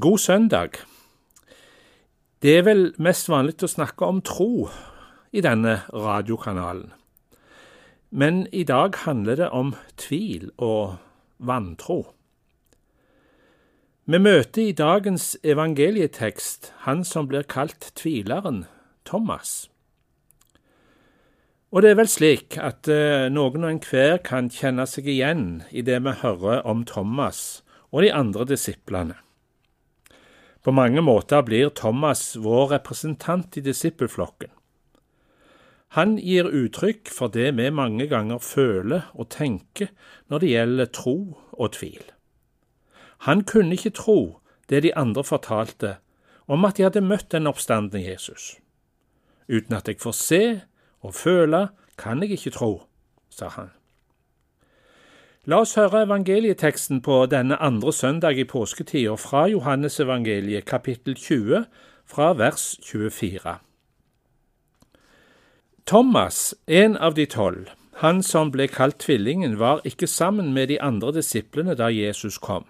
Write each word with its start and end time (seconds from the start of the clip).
God 0.00 0.18
søndag. 0.18 0.68
Det 2.42 2.58
er 2.58 2.62
vel 2.66 2.80
mest 2.98 3.28
vanlig 3.30 3.60
å 3.62 3.68
snakke 3.70 4.06
om 4.10 4.16
tro 4.26 4.66
i 5.30 5.42
denne 5.44 5.84
radiokanalen. 5.92 6.88
Men 8.10 8.40
i 8.50 8.64
dag 8.66 8.96
handler 9.04 9.38
det 9.38 9.48
om 9.54 9.70
tvil 10.00 10.48
og 10.58 10.96
vantro. 11.38 12.00
Vi 14.10 14.18
møter 14.18 14.64
i 14.64 14.74
dagens 14.74 15.36
evangelietekst 15.44 16.72
han 16.88 17.04
som 17.06 17.28
blir 17.30 17.46
kalt 17.46 17.92
tvileren, 17.94 18.64
Thomas. 19.06 19.68
Og 21.70 21.84
det 21.84 21.92
er 21.92 22.00
vel 22.00 22.10
slik 22.10 22.58
at 22.58 22.90
eh, 22.90 23.28
noen 23.30 23.62
og 23.62 23.76
enhver 23.76 24.18
kan 24.26 24.50
kjenne 24.50 24.88
seg 24.90 25.06
igjen 25.06 25.62
i 25.70 25.86
det 25.86 26.00
vi 26.02 26.16
hører 26.24 26.66
om 26.66 26.82
Thomas 26.82 27.62
og 27.92 28.02
de 28.02 28.10
andre 28.10 28.48
disiplene. 28.56 29.20
På 30.64 30.72
mange 30.72 31.02
måter 31.04 31.42
blir 31.44 31.68
Thomas 31.76 32.36
vår 32.40 32.70
representant 32.78 33.56
i 33.56 33.62
disippelflokken. 33.64 34.48
Han 35.94 36.16
gir 36.18 36.48
uttrykk 36.48 37.10
for 37.12 37.30
det 37.30 37.52
vi 37.58 37.68
mange 37.70 38.08
ganger 38.10 38.40
føler 38.42 39.10
og 39.12 39.28
tenker 39.30 39.92
når 40.32 40.40
det 40.42 40.48
gjelder 40.50 40.90
tro 40.96 41.18
og 41.52 41.76
tvil. 41.76 42.02
Han 43.28 43.44
kunne 43.44 43.76
ikke 43.76 43.94
tro 43.94 44.18
det 44.72 44.82
de 44.82 44.94
andre 44.96 45.22
fortalte 45.24 45.98
om 46.48 46.64
at 46.64 46.80
de 46.80 46.88
hadde 46.88 47.04
møtt 47.04 47.30
den 47.30 47.46
oppstandende 47.46 48.02
Jesus. 48.02 48.56
Uten 49.48 49.76
at 49.76 49.88
jeg 49.88 50.00
får 50.00 50.16
se 50.18 50.42
og 51.04 51.14
føle, 51.14 51.68
kan 52.00 52.24
jeg 52.24 52.38
ikke 52.38 52.56
tro, 52.56 52.72
sa 53.30 53.52
han. 53.52 53.70
La 55.44 55.58
oss 55.60 55.74
høre 55.76 56.06
evangelieteksten 56.06 57.02
på 57.04 57.18
denne 57.28 57.58
andre 57.60 57.92
søndag 57.92 58.38
i 58.40 58.46
påsketida 58.48 59.12
fra 59.20 59.42
Johannesevangeliet 59.52 60.64
kapittel 60.64 61.18
20 61.20 61.66
fra 62.08 62.30
vers 62.32 62.78
24. 62.80 63.58
Thomas, 65.84 66.54
en 66.66 66.96
av 66.96 67.12
de 67.20 67.26
tolv, 67.28 67.68
han 68.00 68.22
som 68.24 68.54
ble 68.56 68.70
kalt 68.72 68.96
Tvillingen, 69.04 69.58
var 69.60 69.84
ikke 69.84 70.08
sammen 70.08 70.54
med 70.56 70.72
de 70.72 70.80
andre 70.80 71.12
disiplene 71.12 71.76
da 71.76 71.92
Jesus 71.92 72.40
kom. 72.40 72.64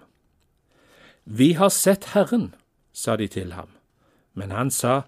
Vi 1.24 1.52
har 1.54 1.70
sett 1.70 2.10
Herren, 2.10 2.56
sa 2.92 3.14
de 3.14 3.30
til 3.30 3.54
ham, 3.54 3.70
men 4.34 4.50
han 4.50 4.74
sa, 4.74 5.04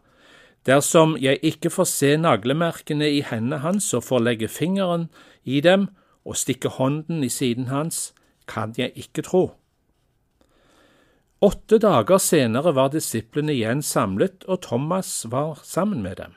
Dersom 0.66 1.18
jeg 1.18 1.42
ikke 1.42 1.70
får 1.70 1.90
se 1.90 2.16
naglemerkene 2.16 3.10
i 3.10 3.24
hendene 3.26 3.64
hans 3.66 3.90
og 3.94 4.06
får 4.06 4.22
legge 4.22 4.48
fingeren 4.48 5.10
i 5.42 5.60
dem 5.60 5.90
og 6.26 6.36
stikke 6.36 6.68
hånden 6.68 7.24
i 7.24 7.30
siden 7.30 7.70
hans, 7.70 8.10
kan 8.46 8.74
jeg 8.78 8.92
ikke 8.94 9.22
tro. 9.22 9.44
Åtte 11.40 11.78
dager 11.78 12.18
senere 12.18 12.72
var 12.74 12.90
disiplene 12.90 13.54
igjen 13.54 13.82
samlet, 13.82 14.44
og 14.48 14.62
Thomas 14.62 15.26
var 15.30 15.60
sammen 15.62 16.02
med 16.02 16.16
dem. 16.16 16.32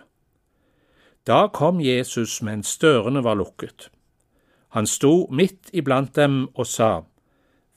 Da 1.28 1.48
kom 1.48 1.80
Jesus 1.82 2.42
mens 2.42 2.78
dørene 2.78 3.24
var 3.24 3.38
lukket. 3.40 3.90
Han 4.76 4.86
sto 4.88 5.28
midt 5.32 5.72
iblant 5.74 6.16
dem 6.16 6.48
og 6.54 6.68
sa, 6.68 7.02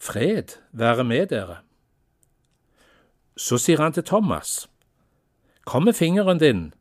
Fred 0.03 0.59
være 0.73 1.05
med 1.05 1.31
dere. 1.31 1.63
Så 3.37 3.57
sier 3.59 3.81
han 3.81 3.95
til 3.95 4.05
Thomas, 4.05 4.69
Kom 5.65 5.85
med 5.87 5.95
fingeren 5.95 6.39
din, 6.39 6.75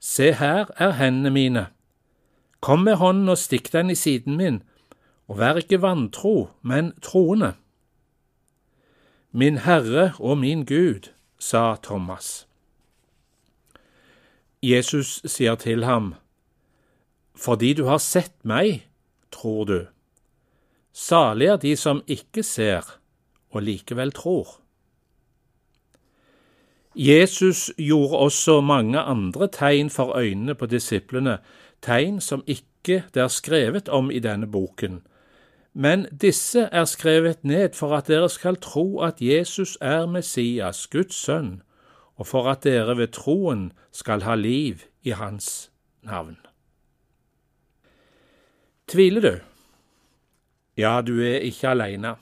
se 0.00 0.32
her 0.32 0.70
er 0.76 0.96
hendene 0.96 1.30
mine. 1.30 1.66
Kom 2.60 2.86
med 2.86 2.96
hånden 2.96 3.28
og 3.28 3.38
stikk 3.38 3.68
den 3.72 3.90
i 3.90 3.94
siden 3.94 4.36
min, 4.36 4.62
og 5.28 5.38
vær 5.38 5.60
ikke 5.60 5.82
vantro, 5.82 6.50
men 6.62 6.92
troende. 7.02 7.54
Min 9.32 9.58
Herre 9.64 10.12
og 10.18 10.38
min 10.38 10.64
Gud, 10.64 11.10
sa 11.38 11.76
Thomas. 11.82 12.46
Jesus 14.62 15.22
sier 15.26 15.54
til 15.54 15.84
ham, 15.84 16.14
Fordi 17.34 17.72
du 17.74 17.84
har 17.84 17.98
sett 17.98 18.44
meg, 18.44 18.86
tror 19.32 19.64
du. 19.64 19.78
Salig 20.92 21.46
er 21.46 21.56
de 21.56 21.76
som 21.76 22.02
ikke 22.06 22.42
ser 22.42 22.98
og 23.50 23.62
likevel 23.62 24.12
tror. 24.12 24.58
Jesus 26.94 27.70
gjorde 27.78 28.18
også 28.18 28.60
mange 28.60 29.00
andre 29.00 29.48
tegn 29.48 29.90
for 29.90 30.16
øynene 30.16 30.54
på 30.54 30.66
disiplene, 30.66 31.38
tegn 31.82 32.20
som 32.20 32.44
ikke 32.46 33.04
det 33.14 33.22
er 33.22 33.32
skrevet 33.32 33.88
om 33.88 34.10
i 34.10 34.18
denne 34.18 34.46
boken, 34.46 35.00
men 35.72 36.06
disse 36.20 36.68
er 36.72 36.84
skrevet 36.84 37.44
ned 37.44 37.72
for 37.74 37.96
at 37.96 38.08
dere 38.08 38.28
skal 38.28 38.56
tro 38.60 39.00
at 39.00 39.20
Jesus 39.20 39.78
er 39.80 40.06
Messias, 40.06 40.86
Guds 40.86 41.14
sønn, 41.14 41.62
og 42.16 42.26
for 42.26 42.50
at 42.50 42.64
dere 42.64 42.96
ved 42.96 43.08
troen 43.16 43.72
skal 43.92 44.22
ha 44.22 44.34
liv 44.34 44.84
i 45.02 45.10
hans 45.10 45.70
navn. 46.02 46.36
Tviler 48.88 49.20
du? 49.20 49.34
Ja, 50.76 51.00
du 51.00 51.20
er 51.20 51.40
ikke 51.40 51.68
alene. 51.68 52.16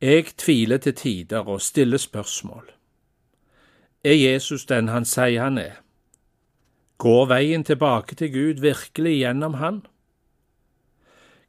Jeg 0.00 0.26
tviler 0.36 0.76
til 0.76 0.94
tider 0.94 1.48
og 1.48 1.60
stiller 1.60 1.98
spørsmål. 1.98 2.70
Er 4.04 4.12
Jesus 4.12 4.66
den 4.66 4.88
han 4.88 5.04
sier 5.04 5.42
han 5.42 5.58
er? 5.58 5.80
Går 6.98 7.26
veien 7.26 7.64
tilbake 7.64 8.14
til 8.14 8.32
Gud 8.32 8.60
virkelig 8.60 9.16
gjennom 9.18 9.54
han? 9.54 9.82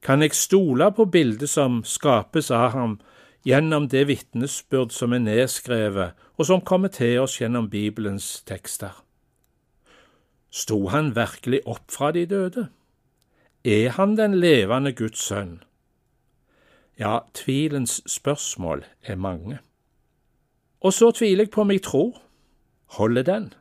Kan 0.01 0.21
jeg 0.21 0.33
stole 0.33 0.91
på 0.91 1.05
bildet 1.05 1.49
som 1.49 1.83
skapes 1.83 2.51
av 2.51 2.71
ham 2.71 2.99
gjennom 3.47 3.87
det 3.89 4.07
vitnesbyrd 4.07 4.93
som 4.93 5.13
er 5.13 5.23
nedskrevet, 5.25 6.15
og 6.37 6.45
som 6.45 6.61
kommer 6.61 6.91
til 6.93 7.19
oss 7.23 7.39
gjennom 7.41 7.69
Bibelens 7.69 8.43
tekster? 8.45 9.03
Sto 10.49 10.87
han 10.87 11.15
virkelig 11.15 11.61
opp 11.65 11.91
fra 11.91 12.11
de 12.11 12.25
døde? 12.25 12.67
Er 13.65 13.89
han 13.97 14.15
den 14.17 14.37
levende 14.39 14.93
Guds 14.95 15.19
sønn? 15.27 15.63
Ja, 16.99 17.19
tvilens 17.33 18.01
spørsmål 18.07 18.85
er 19.03 19.15
mange. 19.15 19.59
Og 20.81 20.93
så 20.93 21.11
tviler 21.11 21.43
jeg 21.43 21.51
på 21.51 21.61
om 21.61 21.71
jeg 21.71 21.83
tror. 21.83 22.21
Holder 22.97 23.23
den? 23.23 23.53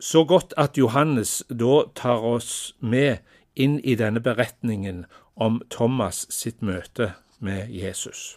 Så 0.00 0.24
godt 0.24 0.54
at 0.56 0.78
Johannes 0.78 1.44
da 1.50 1.82
tar 1.94 2.24
oss 2.24 2.76
med 2.80 3.16
inn 3.56 3.78
i 3.80 3.94
denne 3.96 4.20
beretningen 4.20 5.04
om 5.34 5.60
Thomas 5.70 6.26
sitt 6.30 6.62
møte 6.62 7.14
med 7.38 7.72
Jesus. 7.72 8.36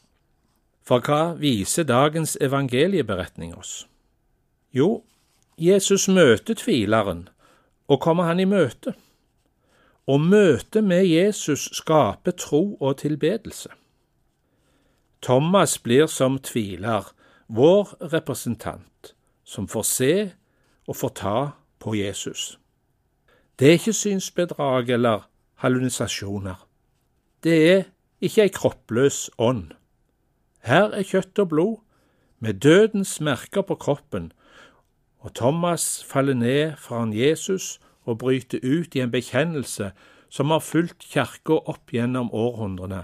For 0.84 1.04
hva 1.06 1.36
viser 1.38 1.86
dagens 1.86 2.38
evangelieberetning 2.42 3.54
oss? 3.54 3.86
Jo, 4.72 5.04
Jesus 5.60 6.08
møter 6.08 6.56
tvileren, 6.56 7.28
og 7.88 8.02
kommer 8.02 8.30
han 8.30 8.40
i 8.40 8.48
møte. 8.50 8.96
Og 10.10 10.22
møtet 10.22 10.84
med 10.84 11.06
Jesus 11.06 11.68
skaper 11.78 12.32
tro 12.32 12.78
og 12.80 12.98
tilbedelse. 13.04 13.70
Thomas 15.22 15.78
blir 15.78 16.08
som 16.08 16.40
tviler 16.40 17.12
vår 17.48 17.98
representant, 18.14 19.14
som 19.44 19.68
får 19.68 19.86
se 19.86 20.14
og 20.88 20.96
får 20.96 21.14
ta 21.22 21.38
på 21.80 21.96
Jesus. 21.98 22.58
Det 23.60 23.68
er 23.68 23.72
ikke 23.72 23.94
synsbedrag 23.94 24.90
eller 24.90 25.30
hallunisasjoner. 25.56 26.68
Det 27.44 27.56
er 27.72 27.82
ikke 28.22 28.46
ei 28.46 28.52
kroppløs 28.56 29.30
ånd. 29.38 29.74
Her 30.64 30.94
er 30.96 31.04
kjøtt 31.04 31.40
og 31.44 31.50
blod, 31.52 31.74
med 32.40 32.62
dødens 32.64 33.20
merker 33.20 33.62
på 33.68 33.76
kroppen, 33.76 34.32
og 35.20 35.34
Thomas 35.36 36.04
faller 36.08 36.34
ned 36.34 36.78
foran 36.80 37.12
Jesus 37.14 37.82
og 38.08 38.18
bryter 38.18 38.64
ut 38.64 38.96
i 38.96 39.04
en 39.04 39.12
bekjennelse 39.12 39.92
som 40.30 40.54
har 40.56 40.64
fulgt 40.64 41.04
kirka 41.12 41.60
opp 41.68 41.92
gjennom 41.92 42.32
århundrene. 42.32 43.04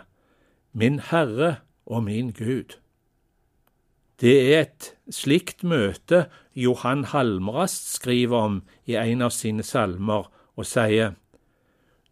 Min 0.72 1.00
Herre 1.00 1.56
og 1.86 2.04
min 2.04 2.32
Gud. 2.32 2.78
Det 4.22 4.56
er 4.56 4.62
et 4.62 4.94
slikt 5.12 5.68
møte 5.68 6.30
Johan 6.56 7.04
Halmrast 7.12 7.92
skriver 7.98 8.38
om 8.38 8.62
i 8.88 8.96
en 8.96 9.22
av 9.22 9.36
sine 9.36 9.64
salmer, 9.64 10.32
og 10.56 10.66
sier, 10.66 11.16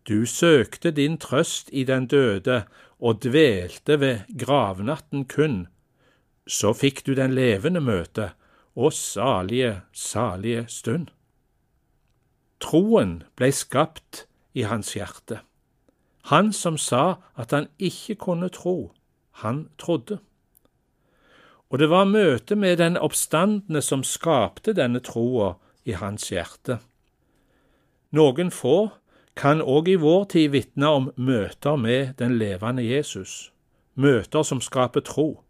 Du 0.08 0.26
søkte 0.26 0.92
din 0.92 1.18
trøst 1.18 1.70
i 1.72 1.84
den 1.84 2.08
døde 2.08 2.64
og 3.00 3.24
dvelte 3.24 4.00
ved 4.00 4.20
gravnatten 4.40 5.26
kun. 5.26 5.68
Så 6.48 6.74
fikk 6.74 7.06
du 7.08 7.14
den 7.16 7.34
levende 7.34 7.80
møte, 7.80 8.32
og 8.76 8.94
salige, 8.94 9.82
salige 9.94 10.66
stund. 10.68 11.08
Troen 12.60 13.24
blei 13.36 13.52
skapt 13.52 14.26
i 14.54 14.64
hans 14.68 14.94
hjerte. 14.94 15.40
Han 16.32 16.54
som 16.54 16.78
sa 16.78 17.20
at 17.36 17.52
han 17.52 17.68
ikke 17.80 18.16
kunne 18.16 18.50
tro, 18.50 18.94
han 19.44 19.68
trodde. 19.78 20.20
Og 21.70 21.80
det 21.80 21.90
var 21.90 22.06
møtet 22.06 22.58
med 22.58 22.78
den 22.78 22.98
oppstandende 22.98 23.82
som 23.82 24.04
skapte 24.04 24.76
denne 24.78 25.02
troa 25.04 25.56
i 25.86 25.96
hans 25.98 26.30
hjerte. 26.30 26.80
Noen 28.14 28.52
få 28.54 28.92
kan 29.36 29.62
òg 29.62 29.90
i 29.90 29.96
vår 29.98 30.26
tid 30.30 30.52
vitne 30.54 30.90
om 30.98 31.08
møter 31.18 31.80
med 31.82 32.14
den 32.20 32.38
levende 32.38 32.84
Jesus, 32.86 33.52
møter 33.96 34.44
som 34.46 34.62
skaper 34.62 35.02
tro. 35.02 35.44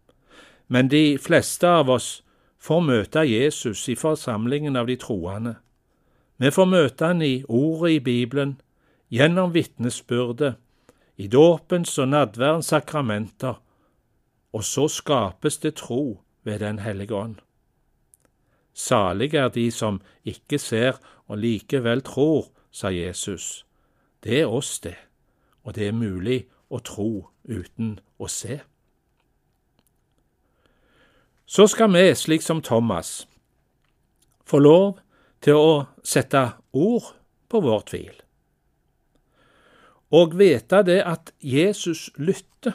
men 0.68 0.88
de 0.88 1.18
fleste 1.18 1.68
av 1.68 1.90
oss 1.90 2.22
får 2.58 2.80
møte 2.80 3.24
Jesus 3.28 3.88
i 3.88 3.94
forsamlingen 3.94 4.76
av 4.76 4.86
de 4.86 4.96
troende. 4.96 5.56
Vi 6.40 6.50
får 6.50 6.66
møte 6.66 7.06
han 7.06 7.22
i 7.22 7.44
ordet 7.48 7.90
i 7.90 8.00
Bibelen, 8.00 8.56
gjennom 9.12 9.52
vitnesbyrdet, 9.52 10.56
i 11.16 11.28
dåpens 11.28 11.98
og 11.98 12.08
nadværens 12.08 12.72
sakramenter, 12.72 13.60
og 14.52 14.64
så 14.64 14.88
skapes 14.88 15.58
det 15.58 15.76
tro 15.76 16.20
ved 16.42 16.58
Den 16.58 16.78
hellige 16.78 17.14
ånd. 17.14 17.36
Salige 18.74 19.38
er 19.38 19.48
de 19.48 19.70
som 19.70 20.00
ikke 20.24 20.58
ser 20.58 20.98
og 21.28 21.38
likevel 21.38 22.02
tror, 22.02 22.48
sa 22.74 22.90
Jesus. 22.90 23.64
Det 24.24 24.40
er 24.40 24.50
oss, 24.50 24.80
det, 24.82 24.96
og 25.62 25.76
det 25.76 25.88
er 25.88 25.96
mulig 25.96 26.44
å 26.74 26.80
tro 26.82 27.28
uten 27.46 27.98
å 28.18 28.28
se. 28.28 28.58
Så 31.46 31.68
skal 31.70 31.92
vi, 31.94 32.08
slik 32.16 32.42
som 32.42 32.62
Thomas, 32.64 33.28
få 34.48 34.58
lov 34.58 34.98
til 35.44 35.60
å 35.60 35.74
sette 36.02 36.42
ord 36.72 37.12
på 37.52 37.60
vår 37.62 37.84
tvil, 37.92 38.16
og 40.14 40.34
vite 40.38 40.82
det 40.86 41.00
at 41.04 41.32
Jesus 41.42 42.08
lytter 42.16 42.74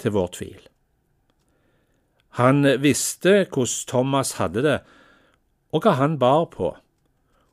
til 0.00 0.14
vår 0.16 0.28
tvil. 0.36 0.60
Han 2.40 2.64
visste 2.82 3.44
hvordan 3.44 3.88
Thomas 3.90 4.36
hadde 4.38 4.62
det, 4.66 4.78
og 5.72 5.84
hva 5.84 5.96
han 5.98 6.18
bar 6.18 6.46
på. 6.52 6.74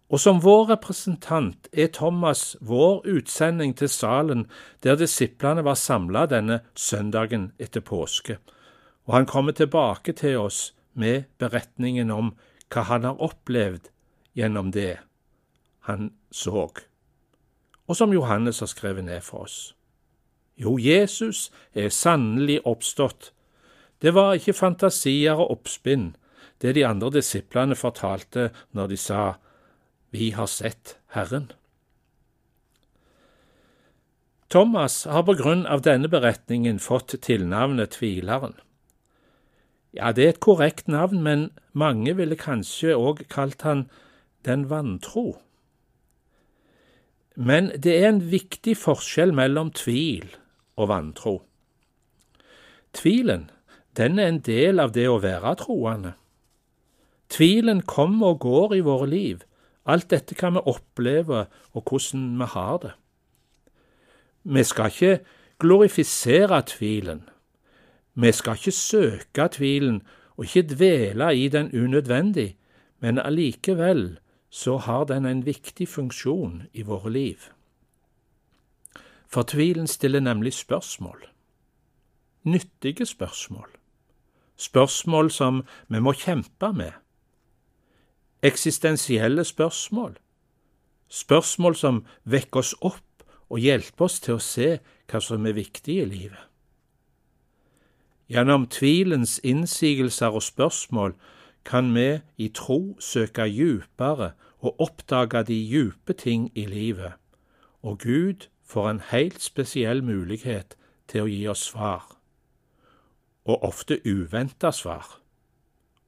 Og 0.07 0.21
som 0.23 0.39
vår 0.39 0.69
representant 0.69 1.67
er 1.73 1.89
Thomas 1.91 2.55
vår 2.63 3.01
utsending 3.11 3.73
til 3.75 3.89
salen 3.91 4.45
der 4.83 4.95
disiplene 4.95 5.65
var 5.67 5.75
samla 5.75 6.25
denne 6.31 6.61
søndagen 6.75 7.51
etter 7.59 7.83
påske, 7.83 8.37
og 9.07 9.13
han 9.13 9.27
kommer 9.27 9.51
tilbake 9.51 10.15
til 10.15 10.37
oss 10.39 10.71
med 10.93 11.27
beretningen 11.39 12.11
om 12.11 12.35
hva 12.71 12.83
han 12.87 13.03
har 13.03 13.19
opplevd 13.23 13.91
gjennom 14.37 14.71
det 14.71 14.97
han 15.87 16.11
så, 16.31 16.67
og 17.87 17.95
som 17.95 18.13
Johannes 18.13 18.59
har 18.59 18.67
skrevet 18.71 19.05
ned 19.07 19.21
for 19.23 19.47
oss. 19.47 19.73
Jo, 20.57 20.77
Jesus 20.77 21.51
er 21.73 21.89
sannelig 21.93 22.59
oppstått. 22.65 23.31
Det 24.01 24.13
var 24.13 24.35
ikke 24.35 24.55
fantasier 24.57 25.37
og 25.39 25.51
oppspinn, 25.51 26.15
det 26.61 26.73
de 26.75 26.83
andre 26.85 27.11
disiplene 27.19 27.75
fortalte 27.77 28.49
når 28.75 28.91
de 28.91 28.97
sa 28.97 29.21
vi 30.09 30.31
har 30.31 30.47
sett 30.47 30.97
Herren. 31.15 31.51
Thomas 34.47 35.05
har 35.05 35.23
på 35.27 35.35
grunn 35.35 35.65
av 35.67 35.83
denne 35.83 36.07
beretningen 36.07 36.79
fått 36.79 37.17
tilnavnet 37.21 37.97
Tvileren. 37.99 38.55
Ja, 39.91 40.13
det 40.15 40.23
er 40.23 40.29
et 40.35 40.43
korrekt 40.43 40.87
navn, 40.87 41.23
men 41.23 41.49
mange 41.73 42.13
ville 42.15 42.37
kanskje 42.39 42.95
òg 42.95 43.25
kalt 43.31 43.65
han 43.67 43.89
Den 44.45 44.69
vantro. 44.69 45.41
Men 47.35 47.71
det 47.75 47.97
er 47.97 48.07
en 48.07 48.21
viktig 48.31 48.77
forskjell 48.79 49.33
mellom 49.35 49.73
tvil 49.75 50.29
og 50.77 50.87
vantro. 50.87 51.33
Tvilen, 52.93 53.49
den 53.97 54.19
er 54.19 54.31
en 54.31 54.39
del 54.45 54.79
av 54.79 54.93
det 54.95 55.07
å 55.09 55.19
være 55.19 55.55
troende. 55.59 56.13
Tvilen 57.29 57.81
kommer 57.81 58.37
og 58.37 58.39
går 58.45 58.77
i 58.77 58.85
våre 58.85 59.09
liv, 59.11 59.43
Alt 59.87 60.09
dette 60.11 60.35
kan 60.35 60.53
vi 60.53 60.65
oppleve, 60.65 61.45
og 61.73 61.83
hvordan 61.89 62.39
vi 62.39 62.45
har 62.53 62.77
det. 62.77 62.91
Vi 64.43 64.63
skal 64.63 64.91
ikke 64.91 65.19
glorifisere 65.59 66.61
tvilen. 66.61 67.29
Vi 68.13 68.31
skal 68.31 68.55
ikke 68.59 68.71
søke 68.71 69.47
tvilen 69.51 70.01
og 70.37 70.45
ikke 70.45 70.75
dvele 70.75 71.35
i 71.37 71.47
den 71.47 71.71
unødvendig, 71.83 72.57
men 72.99 73.19
allikevel 73.19 74.19
så 74.49 74.77
har 74.77 75.03
den 75.03 75.25
en 75.25 75.45
viktig 75.45 75.87
funksjon 75.87 76.63
i 76.73 76.81
våre 76.81 77.11
liv. 77.11 77.37
For 79.27 79.43
tvilen 79.43 79.87
stiller 79.87 80.19
nemlig 80.19 80.53
spørsmål. 80.53 81.27
Nyttige 82.43 83.05
spørsmål. 83.05 83.67
Spørsmål 84.57 85.31
som 85.31 85.63
vi 85.87 85.99
må 85.99 86.13
kjempe 86.13 86.73
med 86.73 86.91
eksistensielle 88.47 89.43
spørsmål, 89.43 90.17
spørsmål 91.07 91.75
som 91.75 92.03
vekker 92.23 92.63
oss 92.63 92.73
opp 92.81 93.25
og 93.49 93.59
hjelper 93.63 94.07
oss 94.07 94.19
til 94.23 94.37
å 94.37 94.43
se 94.43 94.69
hva 95.07 95.21
som 95.23 95.45
er 95.47 95.55
viktig 95.57 96.01
i 96.01 96.07
livet. 96.07 96.43
Gjennom 98.27 98.67
tvilens 98.67 99.37
innsigelser 99.43 100.35
og 100.35 100.43
spørsmål 100.43 101.15
kan 101.67 101.93
vi 101.95 102.19
i 102.43 102.49
tro 102.51 102.97
søke 102.99 103.47
djupere 103.47 104.33
og 104.59 104.81
oppdage 104.83 105.43
de 105.47 105.55
djupe 105.55 106.13
ting 106.13 106.49
i 106.55 106.65
livet, 106.67 107.13
og 107.83 107.99
Gud 108.03 108.47
får 108.67 108.89
en 108.89 109.01
helt 109.11 109.41
spesiell 109.41 110.03
mulighet 110.03 110.75
til 111.07 111.23
å 111.23 111.31
gi 111.31 111.43
oss 111.47 111.63
svar, 111.71 112.03
og 113.47 113.63
ofte 113.63 114.01
uventa 114.03 114.73
svar, 114.75 115.19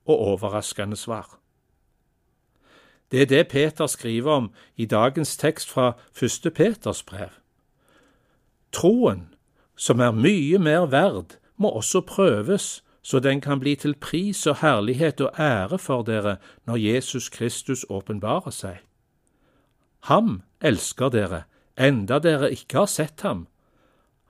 og 0.03 0.15
overraskende 0.33 1.00
svar. 1.00 1.38
Det 3.11 3.21
er 3.21 3.25
det 3.25 3.47
Peter 3.47 3.88
skriver 3.88 4.31
om 4.31 4.51
i 4.77 4.85
dagens 4.85 5.38
tekst 5.38 5.69
fra 5.69 5.94
første 6.13 6.51
Peters 6.51 7.03
brev. 7.03 7.29
Troen, 8.71 9.33
som 9.75 10.00
er 10.00 10.11
mye 10.11 10.59
mer 10.59 10.85
verd, 10.85 11.39
må 11.57 11.69
også 11.69 12.01
prøves, 12.01 12.83
så 13.01 13.19
den 13.19 13.41
kan 13.41 13.59
bli 13.59 13.75
til 13.75 13.95
pris 13.95 14.47
og 14.47 14.59
herlighet 14.61 15.21
og 15.21 15.39
ære 15.39 15.79
for 15.79 16.01
dere 16.03 16.38
når 16.65 16.75
Jesus 16.75 17.29
Kristus 17.29 17.85
åpenbarer 17.89 18.51
seg. 18.51 18.77
Ham 20.00 20.41
elsker 20.61 21.09
dere, 21.09 21.44
enda 21.79 22.19
dere 22.19 22.51
ikke 22.51 22.77
har 22.77 22.85
sett 22.85 23.21
ham. 23.21 23.47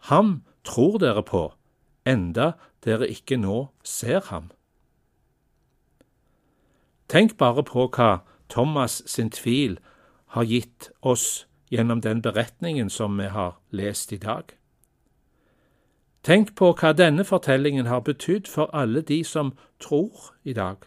Ham 0.10 0.44
tror 0.64 0.98
dere 0.98 1.24
på, 1.24 1.52
enda 2.08 2.52
dere 2.86 3.10
ikke 3.10 3.38
nå 3.38 3.68
ser 3.84 4.22
ham. 4.30 4.50
Tenk 7.10 7.38
bare 7.38 7.64
på 7.66 7.90
hva 7.90 8.22
Thomas 8.50 9.02
sin 9.06 9.30
tvil 9.30 9.80
har 10.36 10.44
gitt 10.44 10.90
oss 11.02 11.48
gjennom 11.70 12.02
den 12.02 12.22
beretningen 12.22 12.90
som 12.90 13.18
vi 13.18 13.28
har 13.28 13.60
lest 13.70 14.14
i 14.14 14.18
dag. 14.18 14.56
Tenk 16.24 16.56
på 16.56 16.74
hva 16.76 16.92
denne 16.94 17.24
fortellingen 17.24 17.88
har 17.88 18.02
betydd 18.04 18.48
for 18.48 18.70
alle 18.76 19.02
de 19.02 19.24
som 19.24 19.54
tror 19.80 20.34
i 20.44 20.54
dag. 20.54 20.78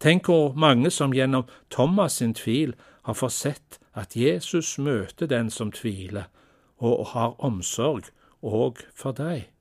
Tenk 0.00 0.26
hvor 0.26 0.54
mange 0.54 0.90
som 0.90 1.12
gjennom 1.14 1.44
Thomas 1.70 2.16
sin 2.18 2.34
tvil 2.34 2.74
har 3.02 3.14
fått 3.14 3.32
sett 3.32 3.78
at 3.94 4.16
Jesus 4.16 4.78
møter 4.78 5.26
den 5.26 5.50
som 5.50 5.70
tviler, 5.72 6.24
og 6.78 7.06
har 7.12 7.36
omsorg 7.38 8.08
òg 8.42 8.80
for 8.94 9.12
deg. 9.12 9.52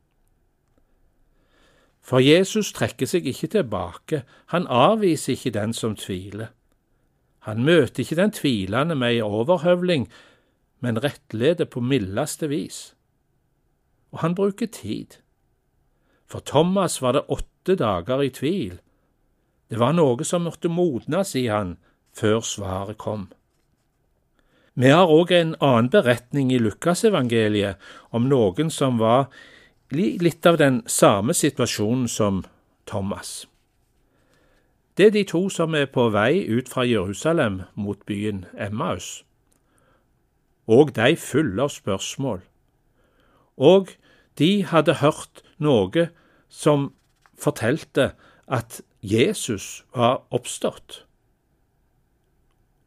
For 2.01 2.19
Jesus 2.19 2.71
trekker 2.73 3.05
seg 3.05 3.27
ikke 3.29 3.51
tilbake, 3.55 4.23
han 4.53 4.65
avviser 4.67 5.37
ikke 5.37 5.53
den 5.53 5.73
som 5.77 5.95
tviler. 5.95 6.49
Han 7.45 7.63
møter 7.65 8.03
ikke 8.03 8.17
den 8.19 8.33
tvilende 8.33 8.95
med 8.95 9.15
ei 9.15 9.21
overhøvling, 9.21 10.07
men 10.81 11.01
rettleder 11.03 11.65
på 11.65 11.81
mildeste 11.81 12.49
vis. 12.49 12.93
Og 14.11 14.21
han 14.25 14.35
bruker 14.35 14.67
tid. 14.67 15.21
For 16.29 16.39
Thomas 16.39 17.01
var 17.01 17.17
det 17.17 17.27
åtte 17.29 17.75
dager 17.75 18.21
i 18.21 18.29
tvil. 18.29 18.79
Det 19.69 19.79
var 19.79 19.93
noe 19.95 20.25
som 20.27 20.45
måtte 20.45 20.69
modnes 20.69 21.35
i 21.35 21.45
han 21.47 21.77
før 22.17 22.41
svaret 22.45 22.97
kom. 22.97 23.29
Vi 24.73 24.89
har 24.91 25.09
òg 25.11 25.33
en 25.35 25.55
annen 25.59 25.89
beretning 25.91 26.51
i 26.51 26.59
Lukasevangeliet 26.59 27.79
om 28.15 28.29
noen 28.31 28.71
som 28.71 28.99
var 29.01 29.27
litt 29.91 30.45
av 30.45 30.57
den 30.57 30.81
samme 30.87 31.33
situasjonen 31.33 32.07
som 32.07 32.43
Thomas. 32.87 33.47
Det 34.97 35.05
er 35.05 35.11
de 35.15 35.23
to 35.23 35.49
som 35.49 35.75
er 35.75 35.87
på 35.87 36.09
vei 36.11 36.43
ut 36.47 36.69
fra 36.69 36.83
Jerusalem 36.85 37.61
mot 37.75 37.99
byen 38.05 38.45
Emmaus. 38.59 39.23
Og 40.67 40.95
de 40.95 41.15
fulle 41.15 41.63
av 41.63 41.71
spørsmål. 41.71 42.41
Og 43.57 43.89
de 44.37 44.63
hadde 44.63 44.99
hørt 45.01 45.43
noe 45.57 46.09
som 46.49 46.91
fortalte 47.39 48.11
at 48.47 48.81
Jesus 49.01 49.83
var 49.95 50.21
oppstått. 50.31 51.05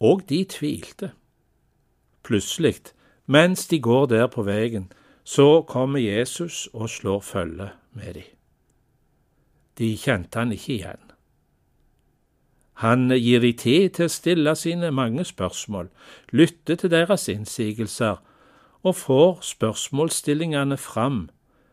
Og 0.00 0.23
de 0.28 0.44
tvilte. 0.44 1.11
Plutselig, 2.23 2.92
mens 3.26 3.66
de 3.66 3.80
går 3.80 4.06
der 4.06 4.26
på 4.26 4.42
veien, 4.42 4.92
så 5.25 5.64
kommer 5.69 5.99
Jesus 5.99 6.69
og 6.73 6.90
slår 6.90 7.21
følge 7.21 7.71
med 7.93 8.14
dem. 8.14 8.31
De 9.78 9.97
kjente 9.97 10.38
han 10.38 10.52
ikke 10.52 10.73
igjen. 10.75 11.00
Han 12.83 13.09
gir 13.11 13.40
de 13.40 13.52
tid 13.52 13.90
til 13.97 14.09
å 14.09 14.12
stille 14.12 14.54
sine 14.59 14.90
mange 14.90 15.25
spørsmål, 15.25 15.88
lytte 16.35 16.76
til 16.76 16.90
deres 16.90 17.28
innsigelser 17.31 18.21
og 18.83 18.97
får 18.99 19.40
spørsmålsstillingene 19.47 20.76
fram 20.76 21.28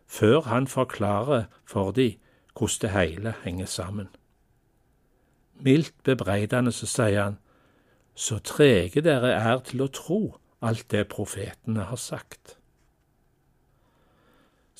før 0.08 0.48
han 0.48 0.68
forklarer 0.68 1.50
for 1.66 1.92
dem 1.92 2.18
hvordan 2.58 2.82
det 2.82 2.92
hele 2.92 3.34
henger 3.44 3.66
sammen. 3.66 4.08
Mildt 5.62 5.94
bebreidende 6.04 6.72
så 6.72 6.88
sier 6.90 7.24
han, 7.24 7.38
så 8.16 8.40
trege 8.40 9.02
dere 9.02 9.34
er 9.34 9.62
til 9.66 9.82
å 9.82 9.92
tro 9.94 10.22
alt 10.62 10.88
det 10.92 11.08
profetene 11.10 11.88
har 11.90 11.98
sagt. 11.98 12.61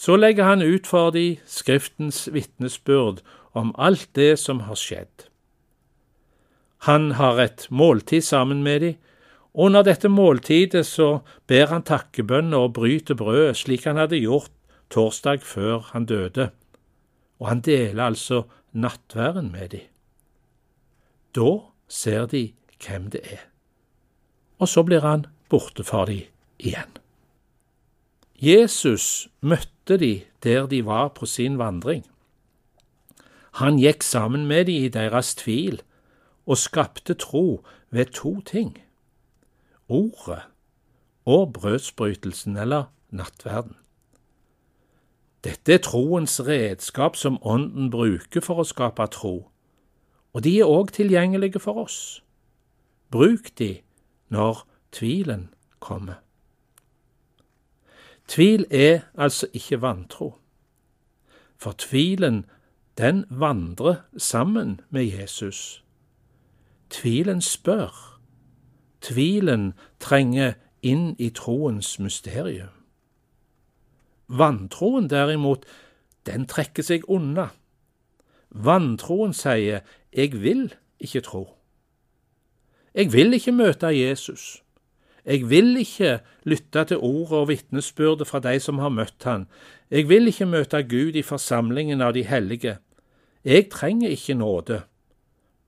Så 0.02 0.16
legger 0.18 0.48
han 0.50 0.62
ut 0.66 0.88
for 0.90 1.12
de 1.14 1.38
Skriftens 1.46 2.24
vitnesbyrd 2.34 3.20
om 3.54 3.70
alt 3.78 4.10
det 4.18 4.40
som 4.42 4.64
har 4.66 4.80
skjedd. 4.80 5.28
Han 6.90 7.12
har 7.20 7.38
et 7.38 7.68
måltid 7.70 8.26
sammen 8.26 8.64
med 8.66 8.82
de, 8.82 8.96
og 9.54 9.68
under 9.70 9.86
dette 9.86 10.10
måltidet 10.10 10.88
så 10.90 11.20
ber 11.48 11.70
han 11.70 11.86
takkebønner 11.86 12.66
og 12.66 12.74
bryter 12.80 13.20
brødet, 13.20 13.60
slik 13.60 13.86
han 13.86 14.00
hadde 14.02 14.24
gjort 14.24 14.50
torsdag 14.90 15.44
før 15.46 15.92
han 15.92 16.08
døde, 16.10 16.50
og 17.38 17.52
han 17.52 17.62
deler 17.62 18.08
altså 18.08 18.48
nattværen 18.74 19.52
med 19.52 19.70
de. 19.76 19.84
Da 21.36 21.52
ser 21.88 22.26
de 22.32 22.48
hvem 22.82 23.12
det 23.14 23.22
er, 23.22 23.46
og 24.58 24.72
så 24.72 24.82
blir 24.88 25.06
han 25.06 25.28
borte 25.52 25.86
for 25.86 26.10
de 26.10 26.24
igjen. 26.58 26.98
Jesus 28.42 29.28
møtte 29.46 29.81
de 29.98 30.22
der 30.44 30.66
de 30.66 30.86
var 30.86 31.08
på 31.08 31.26
sin 31.26 31.58
vandring. 31.58 32.06
Han 33.60 33.78
gikk 33.78 34.04
sammen 34.04 34.46
med 34.48 34.66
de 34.66 34.78
i 34.86 34.90
deres 34.90 35.36
tvil 35.36 35.82
og 36.46 36.58
skapte 36.58 37.14
tro 37.14 37.66
ved 37.90 38.06
to 38.06 38.42
ting 38.42 38.78
ordet 39.92 40.42
og 41.26 41.54
brødsbrytelsen 41.54 42.58
eller 42.58 42.84
nattverden. 43.10 43.76
Dette 45.44 45.74
er 45.74 45.78
troens 45.78 46.42
redskap 46.48 47.16
som 47.16 47.40
Ånden 47.42 47.90
bruker 47.92 48.44
for 48.46 48.62
å 48.62 48.68
skape 48.68 49.08
tro, 49.12 49.36
og 50.34 50.44
de 50.46 50.60
er 50.60 50.70
òg 50.70 50.94
tilgjengelige 50.96 51.60
for 51.60 51.82
oss. 51.84 52.22
Bruk 53.12 53.50
de 53.60 53.82
når 54.30 54.64
tvilen 54.94 55.50
kommer. 55.80 56.22
Tvil 58.32 58.66
er 58.72 59.00
altså 59.16 59.48
ikke 59.54 59.82
vantro, 59.82 60.38
for 61.58 61.72
tvilen 61.72 62.46
den 62.98 63.26
vandrer 63.30 63.96
sammen 64.18 64.80
med 64.90 65.04
Jesus. 65.04 65.84
Tvilen 66.90 67.42
spør, 67.42 68.22
Tvilen 69.02 69.74
trenger 70.00 70.54
inn 70.82 71.16
i 71.20 71.30
troens 71.30 72.00
mysterium. 72.00 72.72
Vantroen 74.28 75.10
derimot, 75.10 75.66
den 76.26 76.46
trekker 76.48 76.86
seg 76.88 77.04
unna. 77.10 77.50
Vantroen 78.50 79.34
sier 79.34 79.82
'jeg 80.14 80.42
vil 80.42 80.74
ikke 81.00 81.22
tro'. 81.22 81.58
Jeg 82.94 83.14
vil 83.14 83.34
ikke 83.34 83.52
møte 83.52 83.88
Jesus. 83.88 84.64
Jeg 85.26 85.50
vil 85.50 85.78
ikke 85.78 86.20
lytte 86.44 86.84
til 86.90 86.98
ordet 86.98 87.38
og 87.38 87.48
vitnesbyrdet 87.48 88.28
fra 88.28 88.40
de 88.40 88.60
som 88.60 88.80
har 88.80 88.90
møtt 88.90 89.24
han. 89.24 89.46
Jeg 89.92 90.10
vil 90.10 90.28
ikke 90.28 90.46
møte 90.46 90.84
Gud 90.84 91.16
i 91.16 91.22
forsamlingen 91.22 92.02
av 92.02 92.14
de 92.14 92.24
hellige. 92.26 92.78
Jeg 93.46 93.70
trenger 93.70 94.10
ikke 94.10 94.34
nåde. 94.34 94.82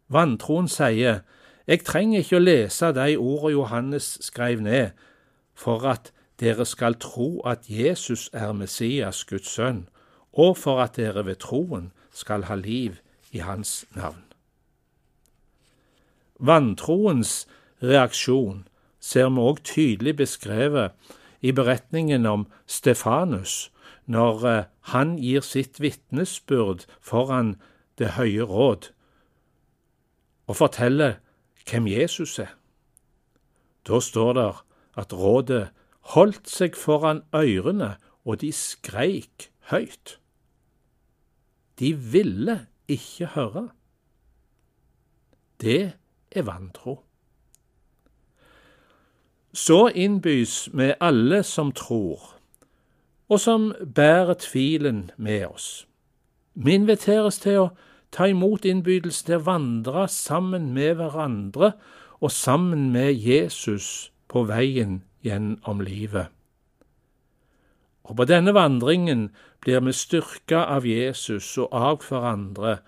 Vantroen 0.10 0.68
sier 0.68 1.22
jeg 1.68 1.86
trenger 1.88 2.20
ikke 2.20 2.38
å 2.42 2.44
lese 2.44 2.92
de 2.92 3.14
ordene 3.16 3.54
Johannes 3.54 4.18
skrev 4.22 4.60
ned, 4.62 4.92
for 5.56 5.86
at 5.88 6.12
dere 6.42 6.66
skal 6.68 6.98
tro 7.00 7.40
at 7.48 7.70
Jesus 7.70 8.30
er 8.34 8.52
Messias, 8.52 9.24
Guds 9.24 9.54
sønn, 9.54 9.86
og 10.34 10.58
for 10.58 10.82
at 10.84 10.98
dere 10.98 11.24
ved 11.26 11.40
troen 11.40 11.92
skal 12.12 12.50
ha 12.50 12.58
liv 12.60 13.00
i 13.32 13.40
hans 13.40 13.86
navn. 13.96 14.26
Vantroens 16.40 17.46
reaksjon 17.80 18.66
ser 19.04 19.28
vi 19.36 19.44
òg 19.44 19.60
tydelig 19.68 20.16
beskrevet 20.22 20.96
i 21.44 21.52
beretningen 21.52 22.26
om 22.26 22.48
Stefanus, 22.66 23.72
når 24.08 24.46
eh, 24.48 24.66
han 24.94 25.18
gir 25.20 25.44
sitt 25.44 25.82
vitnesbyrd 25.84 26.88
foran 27.02 27.56
Det 28.00 28.16
høye 28.18 28.42
råd, 28.42 28.88
og 30.50 30.56
forteller 30.58 31.20
hvem 31.70 31.86
Jesus 31.88 32.40
er. 32.40 32.56
Da 33.86 34.00
står 34.02 34.34
det 34.34 34.48
at 34.98 35.14
rådet 35.14 35.70
holdt 36.16 36.50
seg 36.50 36.74
foran 36.74 37.22
ørene, 37.36 37.96
og 38.26 38.42
de 38.42 38.50
skreik 38.50 39.52
høyt. 39.70 40.18
De 41.80 41.94
ville 41.94 42.66
ikke 42.88 43.30
høre. 43.36 43.68
Det 45.62 45.94
er 46.32 46.50
vantro. 46.50 47.04
Så 49.54 49.88
innbys 49.88 50.70
vi 50.74 50.94
alle 51.00 51.44
som 51.44 51.72
tror, 51.72 52.34
og 53.30 53.40
som 53.40 53.74
bærer 53.96 54.34
tvilen 54.34 55.12
med 55.18 55.46
oss. 55.46 55.88
Vi 56.54 56.74
inviteres 56.74 57.38
til 57.40 57.60
å 57.62 57.68
ta 58.12 58.26
imot 58.30 58.66
innbydelsen 58.66 59.28
til 59.28 59.38
å 59.38 59.46
vandre 59.46 60.08
sammen 60.10 60.72
med 60.74 60.96
hverandre 60.98 61.76
og 62.20 62.32
sammen 62.32 62.92
med 62.94 63.14
Jesus 63.14 64.12
på 64.28 64.42
veien 64.50 65.04
gjennom 65.22 65.82
livet. 65.86 66.32
Og 68.04 68.18
på 68.18 68.26
denne 68.26 68.56
vandringen 68.58 69.28
blir 69.62 69.84
vi 69.86 69.94
styrka 69.94 70.64
av 70.78 70.86
Jesus 70.86 71.52
og 71.58 71.70
av 71.72 72.02
hverandre, 72.08 72.80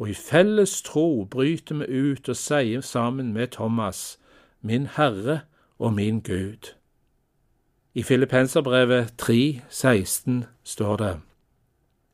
og 0.00 0.08
i 0.08 0.16
felles 0.16 0.80
tro 0.84 1.26
bryter 1.28 1.82
vi 1.82 2.08
ut 2.08 2.28
og 2.28 2.40
sier 2.40 2.80
sammen 2.80 3.34
med 3.36 3.52
Thomas, 3.56 4.16
min 4.60 4.88
Herre 4.96 5.42
og 5.78 5.94
min 5.94 6.20
Gud. 6.20 6.74
I 7.94 8.02
Filippenserbrevet 8.02 9.14
3,16 9.22 10.44
står 10.64 10.96
det, 10.96 11.14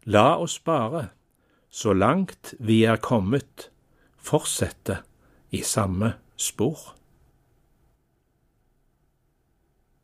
La 0.05 0.37
oss 0.37 0.59
bare 0.59 1.09
så 1.73 1.93
langt 1.93 2.55
vi 2.61 2.83
er 2.85 2.99
kommet, 3.01 3.71
fortsette 4.19 4.99
i 5.51 5.63
samme 5.65 6.13
spor. 6.37 6.93